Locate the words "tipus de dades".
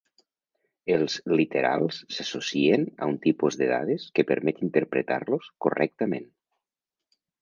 3.27-4.07